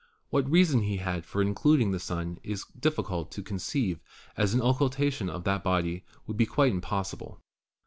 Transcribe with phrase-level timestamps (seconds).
[0.31, 3.99] What reason he had for including the Sun it is difficult to conceive,
[4.35, 7.39] as an occultation by that body would be quite impossible.